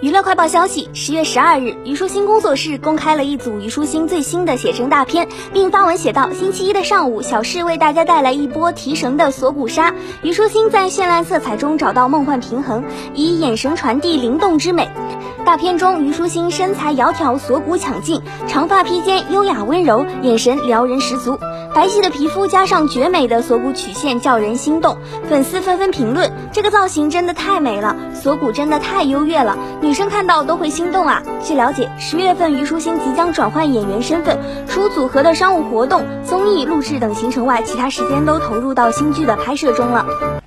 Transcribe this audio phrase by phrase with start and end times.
[0.00, 9.94] 娱乐快报消息：十月十二日，虞书欣工作室公开了一组虞书欣最新的写真大片，并发文写道：“星期一的上午，小视为大家带来一波提神的锁骨杀。
[10.22, 12.82] 虞书欣在绚烂色彩中找到梦幻平衡，
[13.14, 14.88] 以眼神传递灵动之美。
[15.50, 21.40] 大片中，虞书欣身材窈窕，锁骨抢镜，长发披肩，优雅温柔，眼神撩人十足。
[21.74, 24.96] 白皙的皮肤加上绝美的锁骨曲线，叫人心动。
[25.28, 31.20] 粉丝纷纷评论：这个造型真的太美了，锁骨真的太优越了。”女生看到都会心动啊！
[31.42, 40.39] 据了解，十月份虞书欣即将转换演员身份，除组合的商务活动、综艺录制等行程外，其他时间都投入到新剧的拍摄中了。